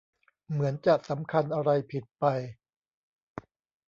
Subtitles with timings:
[0.51, 2.25] เหมือนจะสำคัญอะไรผิดไป